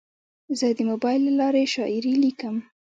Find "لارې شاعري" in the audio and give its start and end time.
1.39-2.13